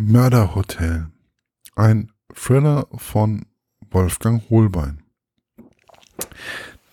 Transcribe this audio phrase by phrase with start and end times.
[0.00, 1.08] Mörderhotel.
[1.74, 3.46] Ein Thriller von
[3.90, 5.02] Wolfgang Holbein.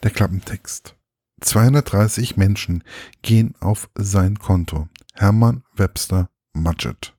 [0.01, 0.95] Der Klappentext.
[1.41, 2.83] 230 Menschen
[3.21, 4.89] gehen auf sein Konto.
[5.13, 7.15] Hermann Webster Mudgett.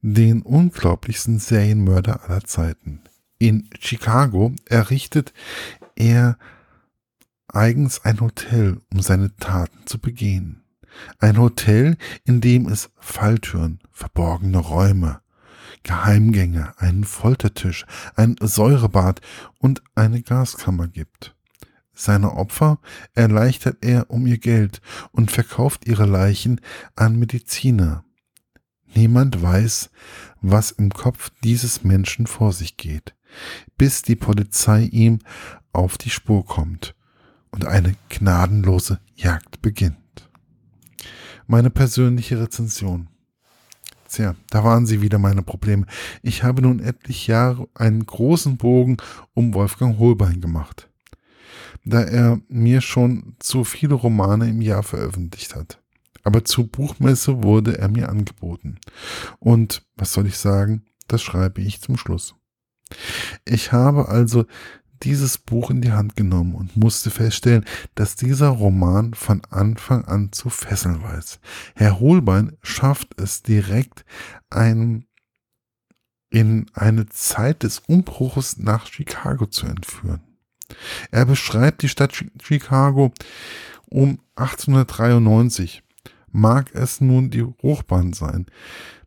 [0.00, 3.02] Den unglaublichsten Serienmörder aller Zeiten.
[3.38, 5.34] In Chicago errichtet
[5.96, 6.38] er
[7.46, 10.63] eigens ein Hotel, um seine Taten zu begehen.
[11.18, 15.20] Ein Hotel, in dem es Falltüren, verborgene Räume,
[15.82, 17.86] Geheimgänge, einen Foltertisch,
[18.16, 19.20] ein Säurebad
[19.58, 21.34] und eine Gaskammer gibt.
[21.92, 22.80] Seine Opfer
[23.14, 24.80] erleichtert er um ihr Geld
[25.12, 26.60] und verkauft ihre Leichen
[26.96, 28.04] an Mediziner.
[28.94, 29.90] Niemand weiß,
[30.40, 33.14] was im Kopf dieses Menschen vor sich geht,
[33.76, 35.20] bis die Polizei ihm
[35.72, 36.94] auf die Spur kommt
[37.50, 40.03] und eine gnadenlose Jagd beginnt
[41.46, 43.08] meine persönliche Rezension.
[44.08, 45.86] Tja, da waren sie wieder meine Probleme.
[46.22, 48.96] Ich habe nun etliche Jahre einen großen Bogen
[49.32, 50.88] um Wolfgang Holbein gemacht,
[51.84, 55.80] da er mir schon zu viele Romane im Jahr veröffentlicht hat.
[56.22, 58.78] Aber zur Buchmesse wurde er mir angeboten.
[59.40, 60.84] Und was soll ich sagen?
[61.08, 62.34] Das schreibe ich zum Schluss.
[63.44, 64.46] Ich habe also
[65.04, 67.64] dieses Buch in die Hand genommen und musste feststellen,
[67.94, 71.40] dass dieser Roman von Anfang an zu fesseln weiß.
[71.74, 74.04] Herr Holbein schafft es direkt,
[74.50, 75.06] einen
[76.30, 80.20] in eine Zeit des Umbruches nach Chicago zu entführen.
[81.12, 83.12] Er beschreibt die Stadt Chicago
[83.88, 85.82] um 1893.
[86.32, 88.46] Mag es nun die Hochbahn sein,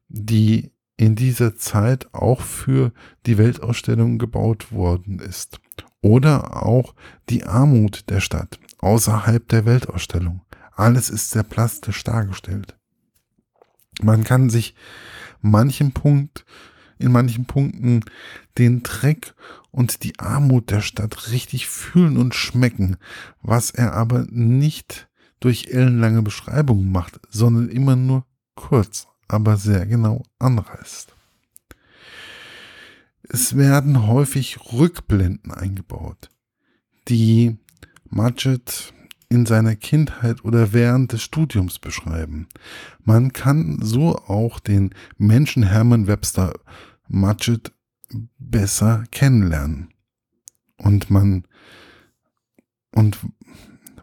[0.07, 2.93] die in dieser Zeit auch für
[3.25, 5.59] die Weltausstellung gebaut worden ist.
[6.07, 6.95] Oder auch
[7.27, 10.39] die Armut der Stadt außerhalb der Weltausstellung.
[10.73, 12.77] Alles ist sehr plastisch dargestellt.
[14.01, 14.73] Man kann sich
[15.41, 16.45] manchen Punkt,
[16.97, 18.05] in manchen Punkten
[18.57, 19.35] den Dreck
[19.71, 22.95] und die Armut der Stadt richtig fühlen und schmecken,
[23.41, 25.09] was er aber nicht
[25.41, 31.16] durch ellenlange Beschreibungen macht, sondern immer nur kurz, aber sehr genau anreißt.
[33.29, 36.29] Es werden häufig Rückblenden eingebaut,
[37.09, 37.57] die
[38.09, 38.93] Mudgett
[39.29, 42.47] in seiner Kindheit oder während des Studiums beschreiben.
[43.03, 46.53] Man kann so auch den Menschen Hermann Webster
[47.09, 47.73] Mudgett
[48.37, 49.93] besser kennenlernen.
[50.77, 51.43] Und man,
[52.91, 53.17] und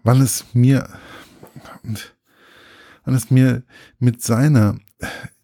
[0.03, 0.89] weil es mir,
[3.05, 3.63] weil es mir
[3.99, 4.79] mit seiner,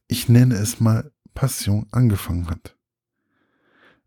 [0.08, 2.76] ich nenne es mal Passion angefangen hat.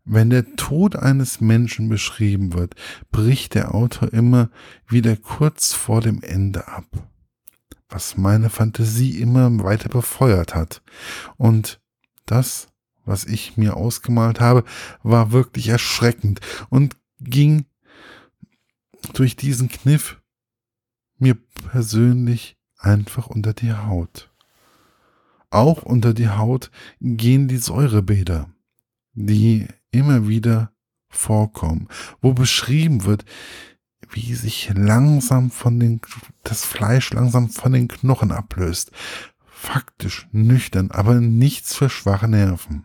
[0.04, 2.74] Wenn der Tod eines Menschen beschrieben wird,
[3.10, 4.50] bricht der Autor immer
[4.86, 6.84] wieder kurz vor dem Ende ab,
[7.88, 10.82] was meine Fantasie immer weiter befeuert hat.
[11.38, 11.80] Und
[12.26, 12.68] das,
[13.06, 14.64] was ich mir ausgemalt habe,
[15.02, 17.64] war wirklich erschreckend und ging
[19.14, 20.20] durch diesen Kniff
[21.18, 24.30] mir persönlich einfach unter die Haut.
[25.48, 28.50] Auch unter die Haut gehen die Säurebäder,
[29.12, 30.72] die immer wieder
[31.08, 31.88] vorkommen,
[32.20, 33.24] wo beschrieben wird,
[34.10, 36.00] wie sich langsam von den,
[36.42, 38.90] das Fleisch langsam von den Knochen ablöst.
[39.46, 42.84] Faktisch nüchtern, aber nichts für schwache Nerven.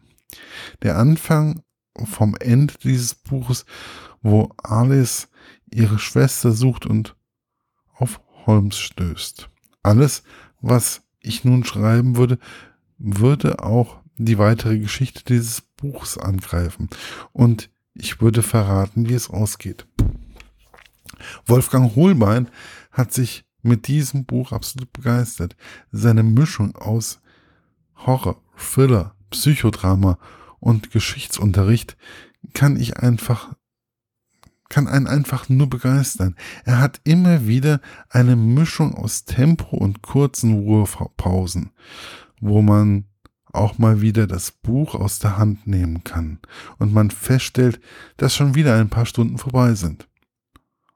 [0.81, 1.61] Der Anfang
[2.05, 3.65] vom Ende dieses Buches,
[4.21, 5.27] wo Alice
[5.69, 7.15] ihre Schwester sucht und
[7.93, 9.49] auf Holmes stößt.
[9.83, 10.23] Alles,
[10.61, 12.39] was ich nun schreiben würde,
[12.97, 16.89] würde auch die weitere Geschichte dieses Buchs angreifen.
[17.31, 19.87] Und ich würde verraten, wie es ausgeht.
[21.45, 22.49] Wolfgang Holbein
[22.91, 25.55] hat sich mit diesem Buch absolut begeistert.
[25.91, 27.19] Seine Mischung aus
[27.95, 30.17] Horror, Thriller, Psychodrama
[30.59, 31.97] und Geschichtsunterricht
[32.53, 33.53] kann ich einfach
[34.69, 36.35] kann einen einfach nur begeistern.
[36.63, 41.71] Er hat immer wieder eine Mischung aus Tempo und kurzen Ruhepausen,
[42.39, 43.05] wo man
[43.51, 46.39] auch mal wieder das Buch aus der Hand nehmen kann
[46.77, 47.79] und man feststellt,
[48.17, 50.07] dass schon wieder ein paar Stunden vorbei sind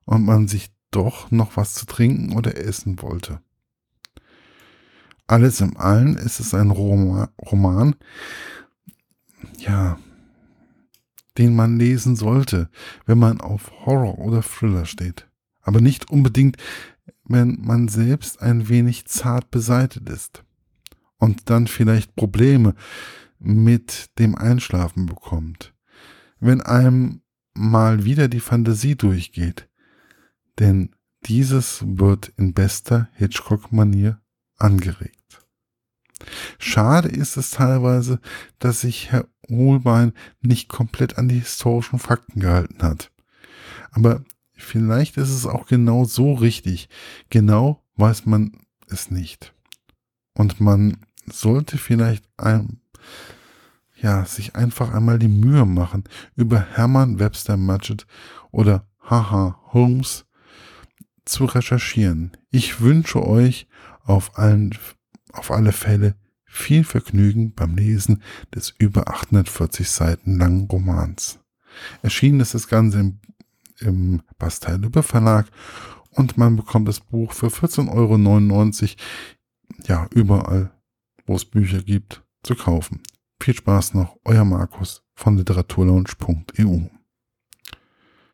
[0.05, 3.41] und man sich doch noch was zu trinken oder essen wollte.
[5.25, 7.95] Alles im Allen ist es ein Roman,
[9.57, 9.97] ja,
[11.37, 12.69] den man lesen sollte,
[13.05, 15.27] wenn man auf Horror oder Thriller steht.
[15.61, 16.57] Aber nicht unbedingt,
[17.23, 20.43] wenn man selbst ein wenig zart beseitet ist
[21.23, 22.75] und dann vielleicht Probleme
[23.39, 25.73] mit dem Einschlafen bekommt.
[26.41, 27.21] Wenn einem
[27.53, 29.69] mal wieder die Fantasie durchgeht.
[30.59, 30.93] Denn
[31.25, 34.21] dieses wird in bester Hitchcock-Manier
[34.57, 35.45] angeregt.
[36.59, 38.19] Schade ist es teilweise,
[38.59, 40.11] dass sich Herr Holbein
[40.41, 43.11] nicht komplett an die historischen Fakten gehalten hat.
[43.91, 46.89] Aber vielleicht ist es auch genau so richtig.
[47.29, 48.51] Genau weiß man
[48.89, 49.53] es nicht.
[50.33, 50.97] Und man
[51.31, 52.79] sollte vielleicht ein,
[53.95, 56.03] ja, sich einfach einmal die Mühe machen,
[56.35, 58.05] über Hermann Webster Mudgett
[58.51, 60.25] oder Haha Holmes
[61.25, 62.31] zu recherchieren.
[62.51, 63.67] Ich wünsche euch
[64.03, 64.77] auf allen,
[65.31, 66.15] auf alle Fälle
[66.45, 68.21] viel Vergnügen beim Lesen
[68.53, 71.39] des über 840 Seiten langen Romans.
[72.01, 73.19] Erschienen ist das Ganze im,
[73.79, 75.47] im Bastei-Lübbe Verlag
[76.11, 78.97] und man bekommt das Buch für 14,99 Euro,
[79.87, 80.71] ja, überall,
[81.25, 83.01] wo es Bücher gibt, zu kaufen.
[83.41, 86.92] Viel Spaß noch, euer Markus von literaturlaunch.eu.